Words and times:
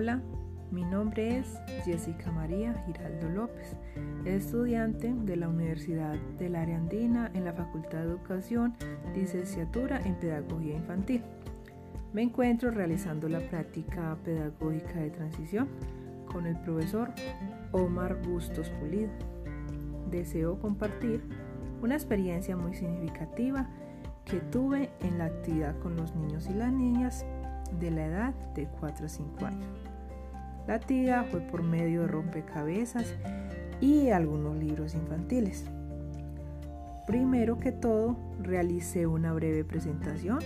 Hola, 0.00 0.22
mi 0.70 0.84
nombre 0.84 1.38
es 1.38 1.58
Jessica 1.84 2.30
María 2.30 2.72
Giraldo 2.86 3.30
López, 3.30 3.76
estudiante 4.24 5.12
de 5.12 5.34
la 5.34 5.48
Universidad 5.48 6.14
del 6.38 6.54
Área 6.54 6.76
Andina 6.76 7.32
en 7.34 7.44
la 7.44 7.52
Facultad 7.52 7.98
de 7.98 8.04
Educación, 8.04 8.76
licenciatura 9.12 10.00
en 10.06 10.14
Pedagogía 10.14 10.76
Infantil. 10.76 11.24
Me 12.12 12.22
encuentro 12.22 12.70
realizando 12.70 13.28
la 13.28 13.40
práctica 13.40 14.16
pedagógica 14.24 15.00
de 15.00 15.10
transición 15.10 15.66
con 16.30 16.46
el 16.46 16.56
profesor 16.60 17.10
Omar 17.72 18.22
Bustos 18.22 18.70
Pulido. 18.70 19.10
Deseo 20.12 20.60
compartir 20.60 21.24
una 21.82 21.96
experiencia 21.96 22.56
muy 22.56 22.72
significativa 22.72 23.68
que 24.24 24.38
tuve 24.38 24.90
en 25.00 25.18
la 25.18 25.24
actividad 25.24 25.76
con 25.80 25.96
los 25.96 26.14
niños 26.14 26.46
y 26.48 26.54
las 26.54 26.72
niñas 26.72 27.26
de 27.80 27.90
la 27.90 28.06
edad 28.06 28.34
de 28.54 28.66
4 28.80 29.06
a 29.06 29.08
5 29.08 29.46
años. 29.46 29.88
La 30.66 30.74
actividad 30.74 31.26
fue 31.26 31.40
por 31.40 31.62
medio 31.62 32.02
de 32.02 32.08
rompecabezas 32.08 33.14
y 33.80 34.10
algunos 34.10 34.56
libros 34.56 34.94
infantiles. 34.94 35.64
Primero 37.06 37.58
que 37.58 37.72
todo, 37.72 38.16
realicé 38.38 39.06
una 39.06 39.32
breve 39.32 39.64
presentación, 39.64 40.40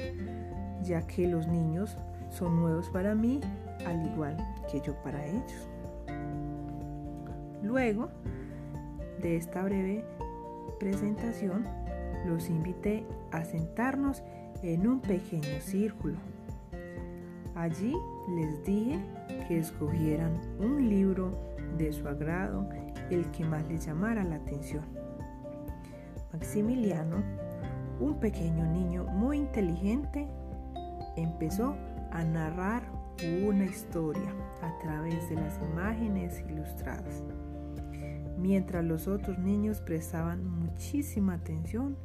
ya 0.85 1.07
que 1.07 1.27
los 1.27 1.48
niños 1.48 1.97
son 2.31 2.57
nuevos 2.61 2.89
para 2.91 3.15
mí, 3.15 3.41
al 3.84 4.07
igual 4.07 4.37
que 4.70 4.81
yo 4.81 4.95
para 5.03 5.27
ellos. 5.27 5.69
Luego 7.62 8.11
de 9.20 9.37
esta 9.37 9.62
breve 9.65 10.05
presentación, 10.79 11.65
los 12.27 12.48
invité 12.48 13.05
a 13.33 13.45
sentarnos 13.45 14.23
en 14.62 14.87
un 14.87 15.01
pequeño 15.01 15.61
círculo 15.61 16.17
Allí 17.55 17.95
les 18.28 18.64
dije 18.64 18.98
que 19.47 19.58
escogieran 19.58 20.41
un 20.58 20.89
libro 20.89 21.39
de 21.77 21.92
su 21.92 22.08
agrado, 22.08 22.69
el 23.11 23.31
que 23.31 23.45
más 23.45 23.67
les 23.69 23.86
llamara 23.86 24.25
la 24.25 24.36
atención. 24.36 24.84
Maximiliano, 26.33 27.23
un 28.00 28.19
pequeño 28.19 28.67
niño 28.67 29.05
muy 29.05 29.39
inteligente, 29.39 30.27
empezó 31.17 31.77
a 32.11 32.25
narrar 32.25 32.83
una 33.47 33.64
historia 33.64 34.34
a 34.62 34.78
través 34.78 35.28
de 35.28 35.36
las 35.36 35.61
imágenes 35.61 36.42
ilustradas, 36.48 37.23
mientras 38.39 38.84
los 38.84 39.06
otros 39.06 39.39
niños 39.39 39.80
prestaban 39.80 40.47
muchísima 40.47 41.34
atención 41.34 41.97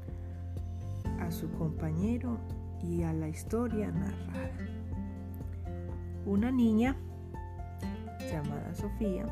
a 1.20 1.32
su 1.32 1.50
compañero 1.52 2.38
y 2.84 3.04
a 3.04 3.14
la 3.14 3.30
historia 3.30 3.92
narrada. 3.92 4.67
Una 6.28 6.52
niña 6.52 6.98
llamada 8.30 8.76
Sofía, 8.76 9.26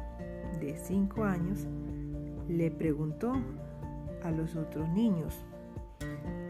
de 0.62 0.78
5 0.78 1.26
años, 1.26 1.68
le 2.48 2.72
preguntó 2.72 3.34
a 4.24 4.32
los 4.32 4.56
otros 4.56 4.88
niños 4.92 5.44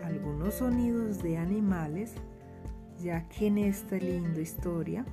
algunos 0.04 0.54
sonidos 0.54 1.24
de 1.24 1.40
animales, 1.40 2.14
ya 3.02 3.28
que 3.28 3.48
en 3.48 3.58
esta 3.58 3.98
linda 3.98 4.40
historia 4.40 5.04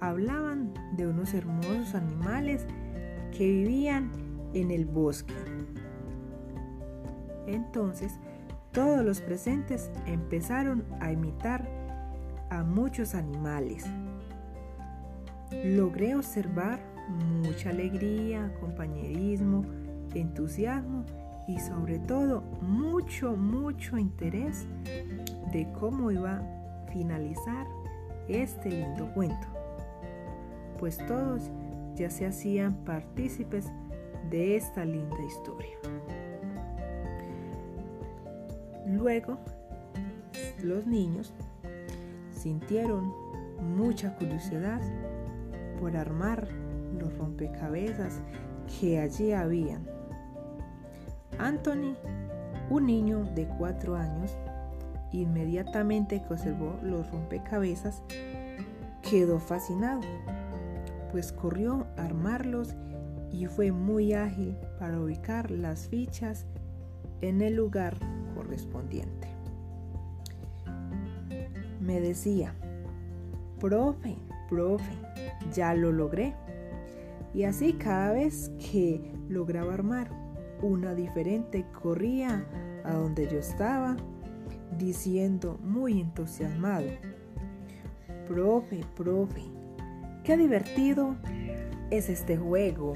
hablaban 0.00 0.74
de 0.98 1.06
unos 1.06 1.32
hermosos 1.32 1.94
animales 1.94 2.66
que 3.32 3.46
vivían 3.46 4.10
en 4.52 4.70
el 4.70 4.84
bosque. 4.84 5.32
Entonces, 7.46 8.12
todos 8.70 9.02
los 9.02 9.22
presentes 9.22 9.90
empezaron 10.04 10.84
a 11.00 11.10
imitar 11.10 11.79
a 12.50 12.62
muchos 12.62 13.14
animales 13.14 13.86
logré 15.64 16.14
observar 16.14 16.80
mucha 17.08 17.70
alegría, 17.70 18.52
compañerismo, 18.60 19.64
entusiasmo 20.14 21.04
y 21.48 21.58
sobre 21.58 21.98
todo 21.98 22.42
mucho, 22.60 23.36
mucho 23.36 23.98
interés 23.98 24.66
de 25.52 25.70
cómo 25.78 26.10
iba 26.10 26.36
a 26.36 26.86
finalizar 26.92 27.66
este 28.28 28.70
lindo 28.70 29.12
cuento. 29.12 29.46
Pues 30.78 30.98
todos 31.06 31.50
ya 31.96 32.10
se 32.10 32.26
hacían 32.26 32.74
partícipes 32.84 33.66
de 34.30 34.56
esta 34.56 34.84
linda 34.84 35.20
historia. 35.24 35.76
Luego, 38.86 39.38
los 40.62 40.86
niños 40.86 41.32
sintieron 42.40 43.12
mucha 43.60 44.16
curiosidad 44.16 44.80
por 45.78 45.96
armar 45.96 46.48
los 46.98 47.16
rompecabezas 47.18 48.20
que 48.80 48.98
allí 48.98 49.32
habían. 49.32 49.86
Anthony, 51.38 51.96
un 52.70 52.86
niño 52.86 53.24
de 53.34 53.46
cuatro 53.58 53.96
años, 53.96 54.36
inmediatamente 55.12 56.22
que 56.22 56.34
observó 56.34 56.78
los 56.82 57.10
rompecabezas, 57.10 58.02
quedó 59.02 59.38
fascinado, 59.38 60.02
pues 61.12 61.32
corrió 61.32 61.86
a 61.96 62.04
armarlos 62.04 62.74
y 63.32 63.46
fue 63.46 63.72
muy 63.72 64.12
ágil 64.12 64.56
para 64.78 65.00
ubicar 65.00 65.50
las 65.50 65.88
fichas 65.88 66.46
en 67.20 67.42
el 67.42 67.54
lugar 67.54 67.96
correspondiente. 68.34 69.39
Me 71.90 72.00
decía, 72.00 72.54
profe, 73.58 74.16
profe, 74.48 74.92
ya 75.52 75.74
lo 75.74 75.90
logré. 75.90 76.36
Y 77.34 77.42
así 77.42 77.72
cada 77.72 78.12
vez 78.12 78.52
que 78.60 79.12
lograba 79.28 79.74
armar 79.74 80.08
una 80.62 80.94
diferente, 80.94 81.66
corría 81.82 82.46
a 82.84 82.92
donde 82.92 83.26
yo 83.26 83.40
estaba, 83.40 83.96
diciendo 84.78 85.58
muy 85.64 86.00
entusiasmado, 86.00 86.86
profe, 88.28 88.84
profe, 88.94 89.42
qué 90.22 90.36
divertido 90.36 91.16
es 91.90 92.08
este 92.08 92.36
juego. 92.36 92.94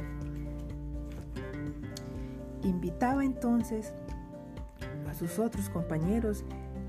Invitaba 2.62 3.24
entonces 3.24 3.92
a 5.10 5.14
sus 5.14 5.40
otros 5.40 5.68
compañeros 5.68 6.44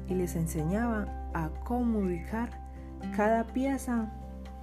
y 0.07 0.13
les 0.13 0.35
enseñaba 0.35 1.24
a 1.35 1.49
cómo 1.65 1.99
ubicar 1.99 2.49
cada 3.15 3.43
pieza 3.43 4.09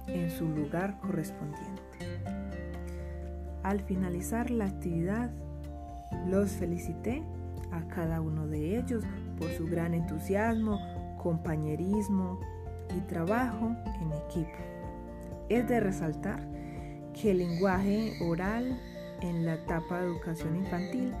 en 0.07 0.29
su 0.31 0.49
lugar 0.49 0.99
correspondiente. 0.99 1.81
Al 3.61 3.79
finalizar 3.81 4.49
la 4.49 4.65
actividad, 4.65 5.29
los 6.27 6.51
felicité 6.51 7.23
a 7.71 7.87
cada 7.87 8.21
uno 8.21 8.47
de 8.47 8.77
ellos 8.77 9.03
por 9.39 9.51
su 9.51 9.67
gran 9.67 9.93
entusiasmo, 9.93 10.79
compañerismo 11.21 12.39
y 12.97 13.01
trabajo 13.01 13.75
en 14.01 14.11
equipo. 14.11 14.57
Es 15.49 15.67
de 15.67 15.79
resaltar 15.79 16.41
que 17.13 17.31
el 17.31 17.37
lenguaje 17.37 18.13
oral 18.25 18.79
en 19.21 19.45
la 19.45 19.53
etapa 19.53 19.99
de 19.99 20.07
educación 20.07 20.55
infantil 20.55 21.13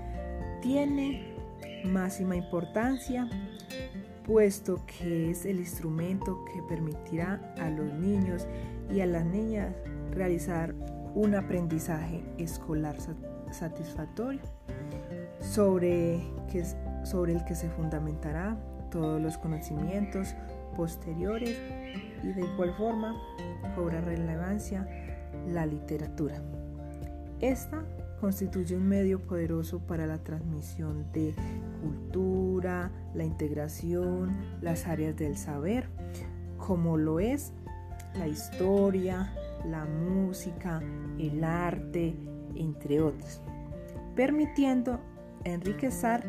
tiene 0.61 1.31
máxima 1.85 2.35
importancia 2.35 3.29
puesto 4.25 4.81
que 4.85 5.31
es 5.31 5.45
el 5.45 5.59
instrumento 5.59 6.45
que 6.45 6.61
permitirá 6.63 7.53
a 7.57 7.69
los 7.69 7.93
niños 7.93 8.47
y 8.91 9.01
a 9.01 9.05
las 9.05 9.25
niñas 9.25 9.73
realizar 10.11 10.73
un 11.15 11.35
aprendizaje 11.35 12.23
escolar 12.37 12.95
satisfactorio 13.51 14.41
sobre, 15.39 16.21
que, 16.51 16.63
sobre 17.03 17.33
el 17.33 17.45
que 17.45 17.55
se 17.55 17.69
fundamentará 17.69 18.57
todos 18.89 19.21
los 19.21 19.37
conocimientos 19.37 20.35
posteriores 20.75 21.57
y 22.23 22.27
de 22.27 22.41
igual 22.41 22.73
forma 22.77 23.15
cobra 23.75 24.01
relevancia 24.01 24.87
la 25.51 25.65
literatura. 25.65 26.41
Esta 27.39 27.83
constituye 28.21 28.75
un 28.77 28.87
medio 28.87 29.19
poderoso 29.19 29.79
para 29.79 30.07
la 30.07 30.17
transmisión 30.19 31.11
de 31.11 31.35
cultura, 31.81 32.42
la 32.63 33.23
integración, 33.23 34.31
las 34.61 34.87
áreas 34.87 35.15
del 35.15 35.37
saber, 35.37 35.89
como 36.57 36.97
lo 36.97 37.19
es 37.19 37.51
la 38.15 38.27
historia, 38.27 39.33
la 39.65 39.85
música, 39.85 40.81
el 41.19 41.43
arte, 41.43 42.15
entre 42.55 43.01
otros, 43.01 43.41
permitiendo 44.15 44.99
enriquecer 45.43 46.23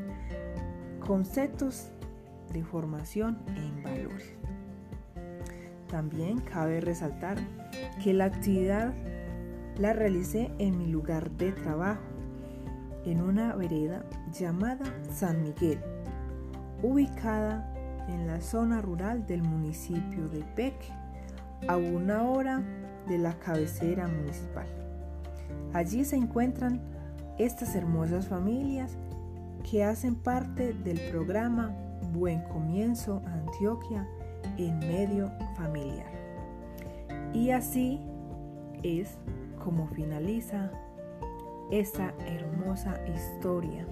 conceptos 1.01 1.91
de 2.53 2.65
formación 2.65 3.39
en 3.57 3.83
valores. 3.83 4.35
También 5.89 6.41
cabe 6.41 6.81
resaltar 6.81 7.39
que 8.03 8.13
la 8.13 8.25
actividad 8.25 8.93
la 9.79 9.93
realicé 9.93 10.51
en 10.59 10.79
mi 10.79 10.87
lugar 10.87 11.31
de 11.33 11.53
trabajo, 11.53 12.03
en 13.05 13.21
una 13.21 13.55
vereda 13.55 14.05
llamada 14.33 14.85
San 15.13 15.43
Miguel, 15.43 15.79
ubicada 16.85 17.67
en 18.09 18.27
la 18.27 18.41
zona 18.43 18.83
rural 18.83 19.27
del 19.27 19.43
municipio 19.43 20.29
de 20.29 20.45
Peque, 20.55 20.93
a 21.67 21.77
una 21.77 22.25
hora 22.25 22.63
de 23.09 23.17
la 23.17 23.33
cabecera 23.39 24.07
municipal. 24.07 24.67
Allí 25.73 26.05
se 26.05 26.17
encuentran 26.17 26.81
estas 27.39 27.75
hermosas 27.75 28.29
familias 28.29 28.99
que 29.69 29.83
hacen 29.83 30.15
parte 30.15 30.75
del 30.75 31.01
programa 31.11 31.75
Buen 32.13 32.43
Comienzo 32.45 33.23
Antioquia 33.27 34.07
en 34.59 34.79
medio 34.81 35.33
familiar. 35.57 36.13
Y 37.33 37.51
así 37.51 37.99
es 38.83 39.17
como 39.65 39.89
finaliza 39.89 40.71
esta 41.71 42.13
hermosa 42.27 43.01
historia. 43.09 43.87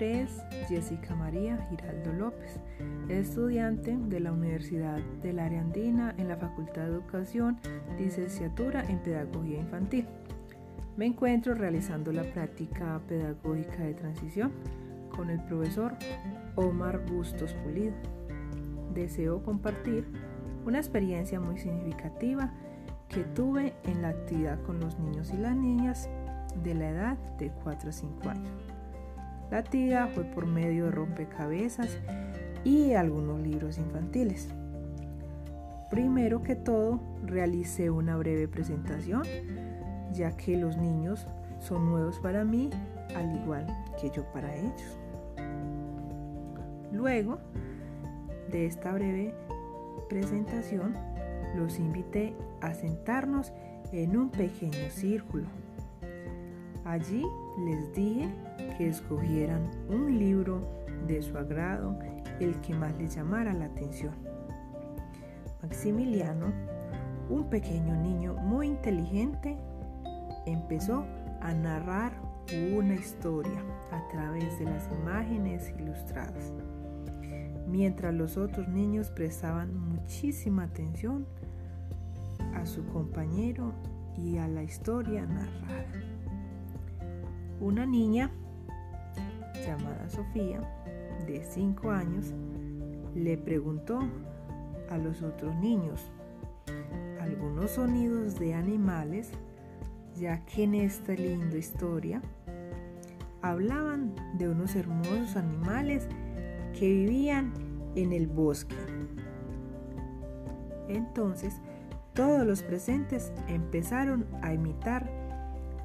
Es 0.00 0.42
Jessica 0.68 1.14
María 1.14 1.66
Giraldo 1.70 2.12
López, 2.12 2.60
estudiante 3.08 3.96
de 3.96 4.20
la 4.20 4.32
Universidad 4.32 4.98
del 5.22 5.38
Área 5.40 5.60
Andina 5.60 6.14
en 6.18 6.28
la 6.28 6.36
Facultad 6.36 6.82
de 6.82 6.92
Educación, 6.92 7.58
licenciatura 7.98 8.84
en 8.88 8.98
Pedagogía 9.00 9.58
Infantil. 9.58 10.06
Me 10.96 11.06
encuentro 11.06 11.54
realizando 11.54 12.12
la 12.12 12.22
práctica 12.22 13.00
pedagógica 13.08 13.82
de 13.82 13.94
transición 13.94 14.52
con 15.14 15.30
el 15.30 15.42
profesor 15.44 15.96
Omar 16.54 17.04
Bustos 17.06 17.52
Pulido. 17.54 17.94
Deseo 18.94 19.42
compartir 19.42 20.06
una 20.64 20.78
experiencia 20.78 21.40
muy 21.40 21.58
significativa 21.58 22.52
que 23.08 23.24
tuve 23.24 23.74
en 23.84 24.02
la 24.02 24.10
actividad 24.10 24.62
con 24.62 24.78
los 24.80 24.98
niños 24.98 25.32
y 25.32 25.38
las 25.38 25.56
niñas 25.56 26.08
de 26.62 26.74
la 26.74 26.90
edad 26.90 27.18
de 27.38 27.50
4 27.64 27.90
a 27.90 27.92
5 27.92 28.28
años. 28.28 28.67
La 29.50 29.58
actividad 29.58 30.10
fue 30.10 30.24
por 30.24 30.46
medio 30.46 30.86
de 30.86 30.90
rompecabezas 30.90 31.98
y 32.64 32.92
algunos 32.92 33.40
libros 33.40 33.78
infantiles. 33.78 34.48
Primero 35.90 36.42
que 36.42 36.54
todo, 36.54 37.00
realicé 37.24 37.88
una 37.88 38.16
breve 38.16 38.46
presentación, 38.46 39.22
ya 40.12 40.36
que 40.36 40.56
los 40.58 40.76
niños 40.76 41.26
son 41.60 41.86
nuevos 41.86 42.18
para 42.18 42.44
mí, 42.44 42.68
al 43.16 43.34
igual 43.36 43.66
que 44.00 44.10
yo 44.10 44.24
para 44.32 44.54
ellos. 44.54 44.98
Luego 46.92 47.38
de 48.50 48.66
esta 48.66 48.92
breve 48.92 49.34
presentación, 50.10 50.94
los 51.56 51.78
invité 51.78 52.34
a 52.60 52.74
sentarnos 52.74 53.52
en 53.92 54.16
un 54.16 54.30
pequeño 54.30 54.90
círculo. 54.90 55.46
Allí 56.88 57.22
les 57.58 57.92
dije 57.92 58.30
que 58.78 58.88
escogieran 58.88 59.70
un 59.90 60.18
libro 60.18 60.66
de 61.06 61.20
su 61.20 61.36
agrado, 61.36 61.98
el 62.40 62.58
que 62.62 62.74
más 62.74 62.96
les 62.96 63.14
llamara 63.14 63.52
la 63.52 63.66
atención. 63.66 64.14
Maximiliano, 65.60 66.46
un 67.28 67.50
pequeño 67.50 67.94
niño 67.94 68.32
muy 68.36 68.68
inteligente, 68.68 69.58
empezó 70.46 71.04
a 71.42 71.52
narrar 71.52 72.12
una 72.74 72.94
historia 72.94 73.62
a 73.92 74.08
través 74.08 74.58
de 74.58 74.64
las 74.64 74.88
imágenes 74.90 75.70
ilustradas, 75.78 76.54
mientras 77.66 78.14
los 78.14 78.38
otros 78.38 78.66
niños 78.66 79.10
prestaban 79.10 79.78
muchísima 79.78 80.62
atención 80.62 81.26
a 82.54 82.64
su 82.64 82.86
compañero 82.86 83.74
y 84.16 84.38
a 84.38 84.48
la 84.48 84.62
historia 84.62 85.26
narrada. 85.26 86.17
Una 87.60 87.86
niña 87.86 88.30
llamada 89.66 90.08
Sofía, 90.08 90.60
de 91.26 91.42
5 91.42 91.90
años, 91.90 92.32
le 93.16 93.36
preguntó 93.36 94.00
a 94.90 94.96
los 94.96 95.22
otros 95.22 95.54
niños 95.56 96.00
algunos 97.20 97.72
sonidos 97.72 98.38
de 98.38 98.54
animales, 98.54 99.32
ya 100.14 100.44
que 100.44 100.64
en 100.64 100.76
esta 100.76 101.14
linda 101.14 101.56
historia 101.56 102.22
hablaban 103.42 104.14
de 104.34 104.48
unos 104.48 104.76
hermosos 104.76 105.36
animales 105.36 106.06
que 106.78 106.86
vivían 106.86 107.52
en 107.96 108.12
el 108.12 108.28
bosque. 108.28 108.76
Entonces, 110.88 111.60
todos 112.14 112.46
los 112.46 112.62
presentes 112.62 113.32
empezaron 113.48 114.26
a 114.42 114.52
imitar 114.54 115.10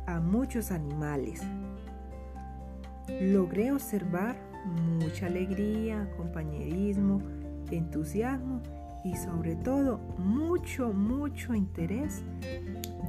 a 0.06 0.20
muchos 0.20 0.72
animales. 0.72 1.42
Logré 3.08 3.72
observar 3.72 4.36
mucha 4.66 5.26
alegría, 5.26 6.10
compañerismo, 6.16 7.22
entusiasmo 7.70 8.62
y 9.04 9.16
sobre 9.16 9.56
todo 9.56 9.98
mucho, 10.18 10.94
mucho 10.94 11.54
interés 11.54 12.24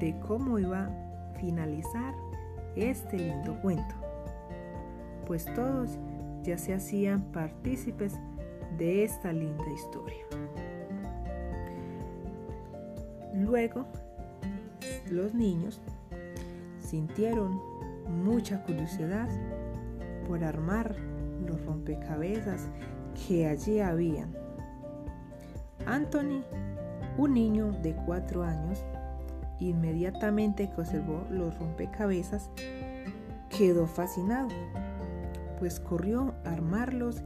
de 0.00 0.18
cómo 0.26 0.58
iba 0.58 0.86
a 0.86 1.38
finalizar 1.38 2.14
este 2.74 3.18
lindo 3.18 3.60
cuento. 3.60 3.94
Pues 5.26 5.46
todos 5.54 5.98
ya 6.42 6.58
se 6.58 6.74
hacían 6.74 7.22
partícipes 7.32 8.18
de 8.76 9.04
esta 9.04 9.32
linda 9.32 9.64
historia. 9.72 10.24
Luego, 13.34 13.86
los 15.10 15.34
niños 15.34 15.80
sintieron 16.80 17.60
mucha 18.08 18.62
curiosidad 18.64 19.28
por 20.24 20.44
armar 20.44 20.96
los 21.46 21.64
rompecabezas 21.64 22.68
que 23.26 23.46
allí 23.46 23.80
habían. 23.80 24.34
Anthony, 25.86 26.42
un 27.18 27.34
niño 27.34 27.72
de 27.82 27.94
cuatro 27.94 28.42
años, 28.42 28.84
inmediatamente 29.60 30.70
que 30.70 30.80
observó 30.80 31.24
los 31.30 31.56
rompecabezas, 31.58 32.50
quedó 33.56 33.86
fascinado, 33.86 34.48
pues 35.58 35.78
corrió 35.80 36.34
a 36.44 36.52
armarlos 36.52 37.22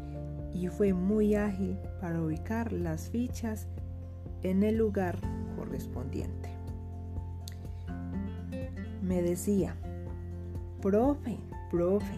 y 0.52 0.68
fue 0.68 0.92
muy 0.92 1.34
ágil 1.34 1.78
para 2.00 2.20
ubicar 2.20 2.72
las 2.72 3.08
fichas 3.10 3.66
en 4.42 4.62
el 4.62 4.76
lugar 4.76 5.18
correspondiente. 5.56 6.50
Me 9.02 9.22
decía, 9.22 9.74
profe, 10.82 11.38
profe, 11.70 12.14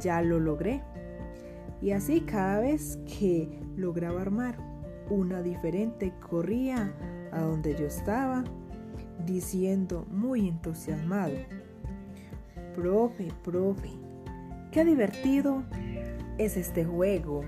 ya 0.00 0.22
lo 0.22 0.40
logré. 0.40 0.82
Y 1.80 1.92
así 1.92 2.20
cada 2.22 2.60
vez 2.60 2.98
que 3.06 3.60
lograba 3.76 4.22
armar 4.22 4.56
una 5.10 5.42
diferente, 5.42 6.12
corría 6.20 6.92
a 7.32 7.40
donde 7.40 7.74
yo 7.74 7.86
estaba, 7.86 8.44
diciendo 9.26 10.06
muy 10.10 10.48
entusiasmado, 10.48 11.34
profe, 12.74 13.28
profe, 13.42 13.90
qué 14.70 14.84
divertido 14.84 15.62
es 16.38 16.56
este 16.56 16.84
juego. 16.84 17.42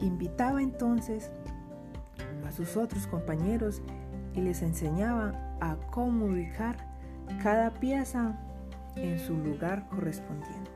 Invitaba 0.00 0.62
entonces 0.62 1.30
a 2.46 2.52
sus 2.52 2.76
otros 2.76 3.06
compañeros 3.06 3.82
y 4.34 4.40
les 4.40 4.62
enseñaba 4.62 5.56
a 5.60 5.76
cómo 5.90 6.26
ubicar 6.26 6.76
cada 7.42 7.74
pieza 7.74 8.38
en 9.02 9.18
su 9.18 9.36
lugar 9.36 9.88
correspondiente. 9.88 10.70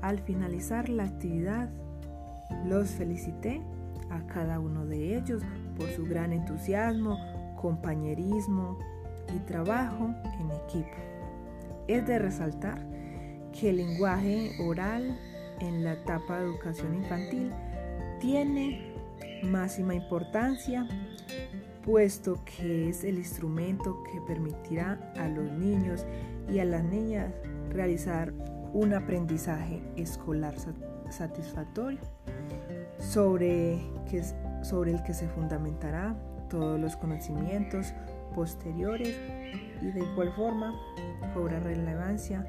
Al 0.00 0.20
finalizar 0.20 0.88
la 0.88 1.04
actividad, 1.04 1.68
los 2.64 2.90
felicité 2.90 3.60
a 4.10 4.26
cada 4.26 4.58
uno 4.58 4.86
de 4.86 5.16
ellos 5.16 5.42
por 5.76 5.88
su 5.90 6.04
gran 6.04 6.32
entusiasmo, 6.32 7.18
compañerismo 7.60 8.78
y 9.34 9.38
trabajo 9.40 10.14
en 10.40 10.50
equipo. 10.50 10.96
Es 11.88 12.06
de 12.06 12.18
resaltar 12.18 12.86
que 13.52 13.70
el 13.70 13.76
lenguaje 13.78 14.52
oral 14.60 15.18
en 15.60 15.84
la 15.84 15.94
etapa 15.94 16.38
de 16.38 16.44
educación 16.46 16.94
infantil 16.94 17.52
tiene 18.20 18.94
máxima 19.42 19.94
importancia 19.94 20.86
puesto 21.88 22.38
que 22.44 22.90
es 22.90 23.02
el 23.02 23.16
instrumento 23.16 24.02
que 24.04 24.20
permitirá 24.20 25.12
a 25.16 25.26
los 25.28 25.50
niños 25.52 26.04
y 26.48 26.58
a 26.60 26.64
las 26.64 26.84
niñas 26.84 27.32
realizar 27.70 28.32
un 28.72 28.94
aprendizaje 28.94 29.82
escolar 29.96 30.54
satisfactorio 31.10 32.00
sobre, 32.98 33.80
que, 34.10 34.22
sobre 34.62 34.92
el 34.92 35.02
que 35.02 35.14
se 35.14 35.28
fundamentará 35.28 36.16
todos 36.48 36.80
los 36.80 36.96
conocimientos 36.96 37.92
posteriores 38.34 39.14
y 39.82 39.86
de 39.86 40.00
igual 40.00 40.32
forma 40.32 40.74
cobra 41.34 41.60
relevancia 41.60 42.46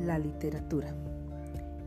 la 0.00 0.18
literatura. 0.18 0.94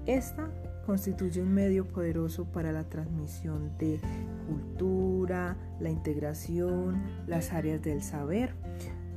Esta 0.06 0.50
constituye 0.86 1.42
un 1.42 1.54
medio 1.54 1.88
poderoso 1.88 2.46
para 2.46 2.72
la 2.72 2.84
transmisión 2.84 3.76
de 3.78 4.00
cultura, 4.48 5.58
la 5.80 5.90
integración, 5.90 7.02
las 7.26 7.52
áreas 7.54 7.82
del 7.82 8.04
saber, 8.04 8.54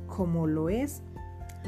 como 0.07 0.47
lo 0.47 0.69
es 0.69 1.03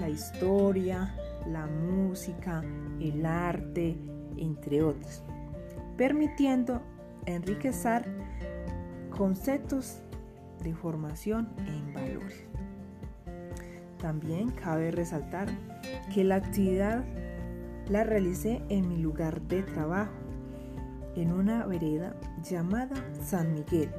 la 0.02 0.10
historia, 0.10 1.14
la 1.48 1.68
música, 1.68 2.64
el 3.00 3.24
arte, 3.24 3.96
entre 4.36 4.82
otros, 4.82 5.24
permitiendo 5.96 6.82
enriquecer 7.28 8.04
conceptos 9.16 10.02
de 10.64 10.74
formación 10.74 11.50
en 11.68 11.94
valores. 11.94 12.48
También 14.00 14.50
cabe 14.50 14.90
resaltar 14.90 15.48
que 16.12 16.24
la 16.24 16.38
actividad 16.38 17.06
la 17.88 18.04
realicé 18.04 18.64
en 18.70 18.90
mi 18.90 18.98
lugar 18.98 19.40
de 19.44 19.62
trabajo, 19.62 20.14
en 21.16 21.32
una 21.32 21.68
vereda 21.68 22.16
llamada 22.42 22.96
San 23.22 23.54
Miguel, 23.54 23.92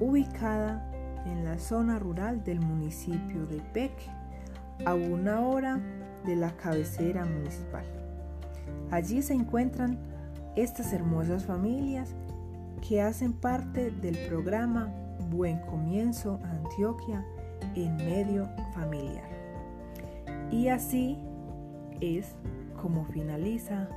ubicada 0.00 0.84
en 1.24 1.46
la 1.46 1.58
zona 1.58 1.98
rural 1.98 2.44
del 2.44 2.60
municipio 2.60 3.46
de 3.46 3.60
Peque, 3.72 4.17
a 4.84 4.94
una 4.94 5.40
hora 5.40 5.80
de 6.24 6.36
la 6.36 6.56
cabecera 6.56 7.24
municipal. 7.24 7.84
Allí 8.90 9.22
se 9.22 9.34
encuentran 9.34 9.98
estas 10.56 10.92
hermosas 10.92 11.44
familias 11.44 12.14
que 12.86 13.02
hacen 13.02 13.32
parte 13.32 13.90
del 13.90 14.16
programa 14.28 14.92
Buen 15.30 15.58
Comienzo 15.60 16.40
Antioquia 16.44 17.24
en 17.74 17.96
medio 17.96 18.48
familiar. 18.74 19.28
Y 20.50 20.68
así 20.68 21.18
es 22.00 22.34
como 22.80 23.04
finaliza 23.06 23.88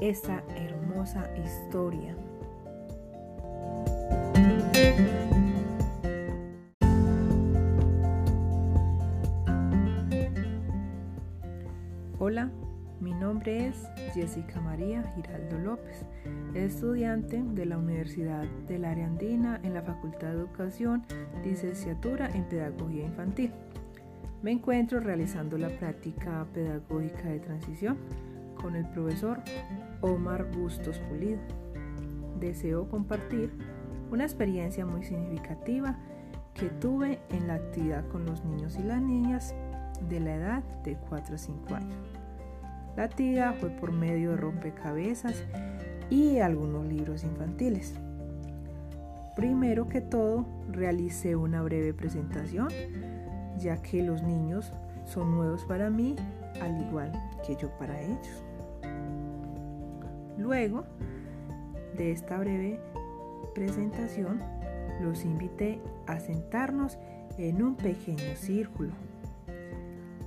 esta 0.00 0.42
hermosa 0.56 1.28
historia. 1.44 2.14
Hola, 12.30 12.48
mi 13.00 13.12
nombre 13.12 13.66
es 13.66 13.88
Jessica 14.14 14.60
María 14.60 15.02
Giraldo 15.16 15.58
López, 15.58 16.06
estudiante 16.54 17.42
de 17.42 17.66
la 17.66 17.76
Universidad 17.76 18.44
del 18.68 18.84
Área 18.84 19.06
Andina 19.06 19.58
en 19.64 19.74
la 19.74 19.82
Facultad 19.82 20.28
de 20.28 20.34
Educación, 20.34 21.04
licenciatura 21.44 22.30
en 22.32 22.44
Pedagogía 22.44 23.04
Infantil. 23.04 23.50
Me 24.42 24.52
encuentro 24.52 25.00
realizando 25.00 25.58
la 25.58 25.70
práctica 25.70 26.46
pedagógica 26.54 27.24
de 27.24 27.40
transición 27.40 27.98
con 28.54 28.76
el 28.76 28.88
profesor 28.90 29.40
Omar 30.00 30.52
Bustos 30.52 31.00
Pulido. 31.00 31.40
Deseo 32.38 32.88
compartir 32.88 33.50
una 34.12 34.22
experiencia 34.22 34.86
muy 34.86 35.02
significativa 35.02 35.98
que 36.54 36.68
tuve 36.68 37.18
en 37.30 37.48
la 37.48 37.54
actividad 37.54 38.06
con 38.06 38.24
los 38.24 38.44
niños 38.44 38.76
y 38.78 38.84
las 38.84 39.02
niñas 39.02 39.52
de 40.08 40.20
la 40.20 40.34
edad 40.34 40.62
de 40.84 40.96
4 41.08 41.34
a 41.34 41.38
5 41.38 41.74
años. 41.74 42.09
La 42.96 43.04
actividad 43.04 43.54
fue 43.54 43.70
por 43.70 43.92
medio 43.92 44.30
de 44.30 44.36
rompecabezas 44.36 45.44
y 46.10 46.38
algunos 46.38 46.86
libros 46.86 47.24
infantiles. 47.24 47.94
Primero 49.36 49.88
que 49.88 50.00
todo, 50.00 50.44
realicé 50.70 51.36
una 51.36 51.62
breve 51.62 51.94
presentación, 51.94 52.68
ya 53.58 53.80
que 53.80 54.02
los 54.02 54.22
niños 54.22 54.72
son 55.04 55.34
nuevos 55.34 55.64
para 55.64 55.88
mí, 55.88 56.16
al 56.60 56.80
igual 56.80 57.12
que 57.46 57.56
yo 57.56 57.70
para 57.78 58.00
ellos. 58.00 58.44
Luego 60.36 60.84
de 61.96 62.12
esta 62.12 62.38
breve 62.38 62.80
presentación, 63.54 64.40
los 65.00 65.24
invité 65.24 65.80
a 66.06 66.18
sentarnos 66.18 66.98
en 67.38 67.62
un 67.62 67.76
pequeño 67.76 68.36
círculo. 68.36 68.92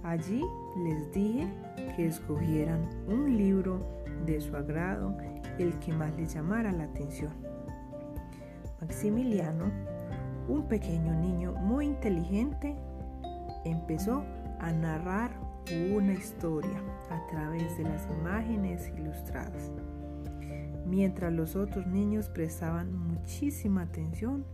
Allí 0.03 0.43
les 0.83 1.11
dije 1.11 1.47
que 1.95 2.07
escogieran 2.07 2.89
un 3.07 3.37
libro 3.37 4.03
de 4.25 4.39
su 4.41 4.55
agrado, 4.55 5.15
el 5.59 5.77
que 5.79 5.93
más 5.93 6.15
les 6.15 6.33
llamara 6.33 6.71
la 6.71 6.85
atención. 6.85 7.31
Maximiliano, 8.81 9.65
un 10.47 10.67
pequeño 10.67 11.13
niño 11.15 11.53
muy 11.53 11.85
inteligente, 11.85 12.75
empezó 13.65 14.23
a 14.59 14.71
narrar 14.71 15.31
una 15.95 16.13
historia 16.13 16.81
a 17.09 17.25
través 17.27 17.77
de 17.77 17.83
las 17.83 18.07
imágenes 18.19 18.91
ilustradas, 18.97 19.71
mientras 20.85 21.31
los 21.31 21.55
otros 21.55 21.87
niños 21.87 22.27
prestaban 22.29 22.93
muchísima 22.93 23.83
atención 23.83 24.45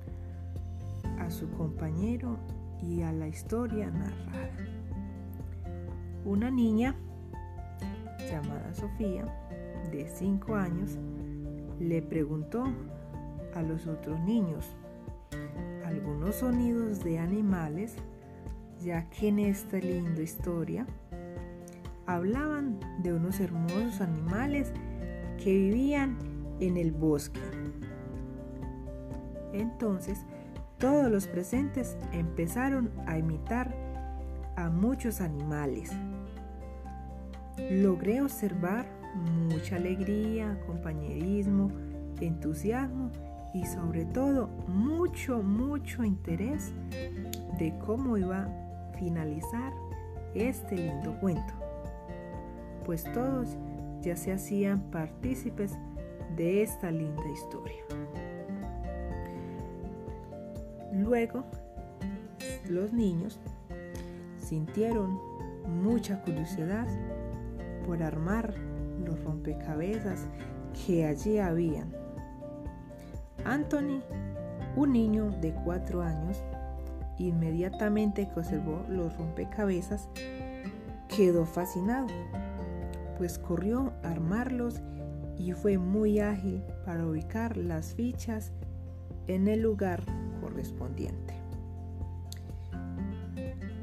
a 1.19 1.29
su 1.29 1.49
compañero 1.51 2.37
y 2.81 3.01
a 3.01 3.11
la 3.11 3.27
historia 3.27 3.89
narrada. 3.89 4.51
Una 6.25 6.51
niña 6.51 6.95
llamada 8.27 8.73
Sofía, 8.73 9.25
de 9.91 10.07
5 10.07 10.55
años, 10.55 10.97
le 11.79 12.01
preguntó 12.01 12.65
a 13.55 13.61
los 13.61 13.87
otros 13.87 14.19
niños 14.21 14.75
algunos 15.85 16.35
sonidos 16.35 17.03
de 17.03 17.19
animales, 17.19 17.95
ya 18.79 19.09
que 19.09 19.29
en 19.29 19.39
esta 19.39 19.77
linda 19.77 20.21
historia 20.21 20.85
hablaban 22.05 22.79
de 23.01 23.13
unos 23.13 23.39
hermosos 23.39 24.01
animales 24.01 24.71
que 25.43 25.51
vivían 25.51 26.17
en 26.59 26.77
el 26.77 26.91
bosque. 26.91 27.39
Entonces, 29.53 30.19
todos 30.77 31.11
los 31.11 31.27
presentes 31.27 31.97
empezaron 32.11 32.91
a 33.05 33.17
imitar 33.17 33.75
a 34.55 34.69
muchos 34.69 35.21
animales 35.21 35.91
logré 37.71 38.21
observar 38.21 38.85
mucha 39.15 39.75
alegría, 39.75 40.59
compañerismo, 40.65 41.71
entusiasmo 42.19 43.11
y 43.53 43.65
sobre 43.65 44.05
todo 44.05 44.47
mucho, 44.67 45.41
mucho 45.41 46.03
interés 46.03 46.71
de 47.57 47.77
cómo 47.85 48.17
iba 48.17 48.43
a 48.43 48.97
finalizar 48.97 49.73
este 50.33 50.75
lindo 50.75 51.19
cuento. 51.19 51.53
Pues 52.85 53.03
todos 53.13 53.57
ya 54.01 54.15
se 54.15 54.31
hacían 54.31 54.81
partícipes 54.91 55.77
de 56.35 56.63
esta 56.63 56.91
linda 56.91 57.27
historia. 57.31 57.83
Luego, 60.93 61.43
los 62.69 62.93
niños 62.93 63.39
sintieron 64.37 65.19
mucha 65.67 66.21
curiosidad 66.23 66.87
por 67.89 68.03
armar 68.03 68.53
los 69.03 69.19
rompecabezas 69.23 70.27
que 70.85 71.07
allí 71.07 71.39
habían. 71.39 71.91
Anthony, 73.45 74.03
un 74.75 74.93
niño 74.93 75.31
de 75.41 75.55
cuatro 75.65 76.03
años, 76.03 76.37
inmediatamente 77.17 78.29
que 78.29 78.41
observó 78.41 78.85
los 78.89 79.17
rompecabezas, 79.17 80.07
quedó 81.07 81.47
fascinado, 81.47 82.09
pues 83.17 83.39
corrió 83.39 83.91
a 84.03 84.11
armarlos 84.11 84.83
y 85.39 85.53
fue 85.53 85.79
muy 85.79 86.19
ágil 86.19 86.61
para 86.85 87.07
ubicar 87.07 87.57
las 87.57 87.95
fichas 87.95 88.51
en 89.25 89.47
el 89.47 89.61
lugar 89.61 90.03
correspondiente. 90.41 91.33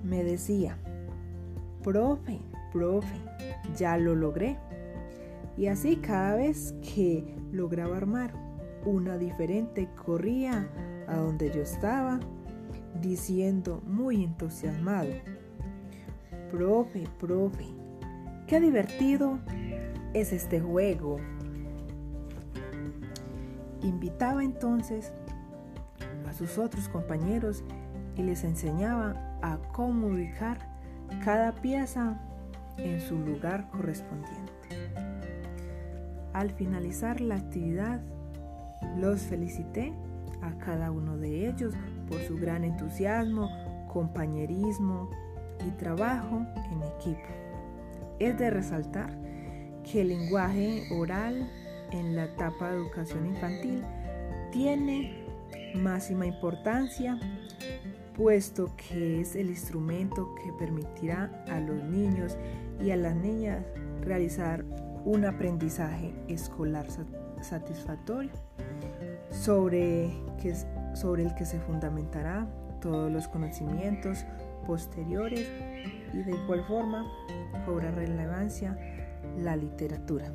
Me 0.04 0.22
decía, 0.22 0.78
profe, 1.82 2.40
profe, 2.76 3.16
ya 3.74 3.96
lo 3.96 4.14
logré. 4.14 4.58
Y 5.56 5.68
así 5.68 5.96
cada 5.96 6.36
vez 6.36 6.74
que 6.94 7.24
lograba 7.50 7.96
armar 7.96 8.34
una 8.84 9.16
diferente, 9.16 9.88
corría 10.04 10.68
a 11.08 11.16
donde 11.16 11.50
yo 11.50 11.62
estaba, 11.62 12.20
diciendo 13.00 13.82
muy 13.86 14.24
entusiasmado, 14.24 15.10
profe, 16.50 17.08
profe, 17.18 17.66
qué 18.46 18.60
divertido 18.60 19.38
es 20.12 20.34
este 20.34 20.60
juego. 20.60 21.16
Invitaba 23.82 24.44
entonces 24.44 25.12
a 26.28 26.32
sus 26.34 26.58
otros 26.58 26.88
compañeros 26.88 27.64
y 28.16 28.22
les 28.22 28.44
enseñaba 28.44 29.38
a 29.42 29.58
cómo 29.72 30.08
ubicar 30.08 30.58
cada 31.24 31.52
pieza 31.52 32.20
en 32.78 33.00
su 33.00 33.18
lugar 33.18 33.68
correspondiente. 33.70 34.52
Al 36.32 36.50
finalizar 36.50 37.20
la 37.20 37.36
actividad, 37.36 38.00
los 38.98 39.22
felicité 39.22 39.92
a 40.42 40.52
cada 40.58 40.90
uno 40.90 41.16
de 41.16 41.48
ellos 41.48 41.74
por 42.08 42.20
su 42.20 42.36
gran 42.36 42.64
entusiasmo, 42.64 43.50
compañerismo 43.88 45.08
y 45.66 45.70
trabajo 45.72 46.44
en 46.70 46.82
equipo. 46.82 47.28
Es 48.18 48.38
de 48.38 48.50
resaltar 48.50 49.16
que 49.82 50.02
el 50.02 50.08
lenguaje 50.08 50.84
oral 50.92 51.50
en 51.92 52.16
la 52.16 52.24
etapa 52.24 52.70
de 52.70 52.76
educación 52.76 53.26
infantil 53.26 53.82
tiene 54.52 55.24
máxima 55.74 56.26
importancia 56.26 57.18
puesto 58.16 58.70
que 58.76 59.20
es 59.20 59.36
el 59.36 59.50
instrumento 59.50 60.34
que 60.36 60.52
permitirá 60.52 61.44
a 61.48 61.60
los 61.60 61.82
niños 61.84 62.36
y 62.80 62.90
a 62.90 62.96
las 62.96 63.14
niñas 63.14 63.64
realizar 64.02 64.64
un 65.04 65.24
aprendizaje 65.24 66.14
escolar 66.28 66.86
satisfactorio 67.40 68.32
sobre, 69.30 70.10
que, 70.40 70.54
sobre 70.94 71.24
el 71.24 71.34
que 71.34 71.44
se 71.44 71.60
fundamentará 71.60 72.46
todos 72.80 73.10
los 73.10 73.28
conocimientos 73.28 74.24
posteriores 74.66 75.48
y 76.12 76.18
de 76.18 76.32
igual 76.32 76.64
forma 76.64 77.06
cobra 77.64 77.90
relevancia 77.90 78.78
la 79.38 79.56
literatura. 79.56 80.32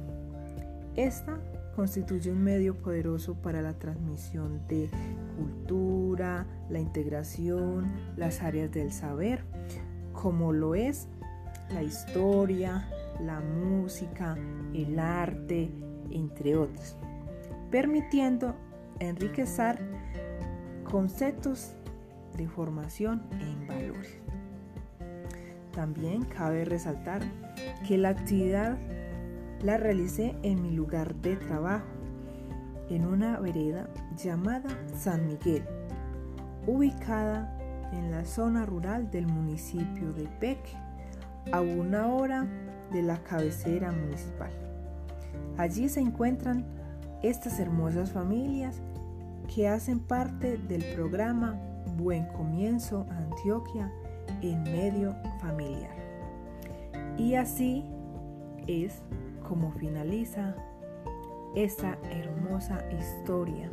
Esta 0.96 1.40
constituye 1.76 2.32
un 2.32 2.44
medio 2.44 2.78
poderoso 2.78 3.36
para 3.36 3.62
la 3.62 3.74
transmisión 3.74 4.68
de 4.68 4.90
cultura, 5.38 6.46
la 6.70 6.80
integración, 6.80 7.92
las 8.18 8.42
áreas 8.42 8.72
del 8.72 8.92
saber, 8.92 9.44
como 10.14 10.52
lo 10.52 10.76
es 10.76 11.08
la 11.74 11.84
historia, 11.84 12.88
la 13.20 13.40
música, 13.40 14.38
el 14.74 15.00
arte, 15.00 15.72
entre 16.12 16.56
otros, 16.56 16.98
permitiendo 17.70 18.56
enriquecer 19.00 19.80
conceptos 20.84 21.74
de 22.38 22.48
formación 22.48 23.24
en 23.40 23.68
valores. 23.68 24.18
También 25.72 26.26
cabe 26.26 26.66
resaltar 26.66 27.22
que 27.88 27.98
la 27.98 28.10
actividad 28.10 28.78
la 29.64 29.78
realicé 29.78 30.36
en 30.42 30.62
mi 30.62 30.72
lugar 30.72 31.16
de 31.16 31.36
trabajo, 31.36 31.86
en 32.90 33.06
una 33.06 33.40
vereda 33.40 33.88
llamada 34.18 34.70
San 34.98 35.28
Miguel, 35.28 35.64
ubicada 36.68 37.58
en 37.94 38.12
la 38.12 38.26
zona 38.26 38.66
rural 38.66 39.12
del 39.12 39.28
municipio 39.28 40.14
de 40.14 40.28
Peque, 40.40 40.76
a 41.52 41.62
una 41.62 42.08
hora 42.08 42.48
de 42.92 43.02
la 43.02 43.18
cabecera 43.24 43.92
municipal. 43.92 44.52
Allí 45.58 45.90
se 45.90 46.00
encuentran 46.00 46.66
estas 47.24 47.60
hermosas 47.60 48.12
familias 48.12 48.82
que 49.54 49.68
hacen 49.68 50.00
parte 50.00 50.58
del 50.58 50.84
programa 50.96 51.60
Buen 51.98 52.26
Comienzo 52.28 53.06
Antioquia 53.10 53.92
en 54.42 54.64
medio 54.64 55.16
familiar. 55.40 55.96
Y 57.18 57.36
así 57.36 57.86
es 58.68 59.02
como 59.48 59.72
finaliza 59.74 60.56
esta 61.56 61.98
hermosa 62.10 62.82
historia 62.98 63.70